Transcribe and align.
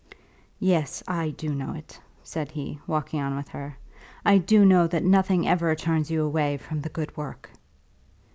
"Yes; 0.59 1.03
I 1.07 1.29
do 1.29 1.53
know 1.53 1.73
it," 1.73 2.01
said 2.23 2.49
he, 2.53 2.79
walking 2.87 3.21
on 3.21 3.35
with 3.35 3.49
her. 3.49 3.77
"I 4.25 4.39
do 4.39 4.65
know 4.65 4.87
that 4.87 5.03
nothing 5.03 5.47
ever 5.47 5.75
turns 5.75 6.09
you 6.09 6.23
away 6.23 6.57
from 6.57 6.81
the 6.81 6.89
good 6.89 7.15
work." 7.15 7.51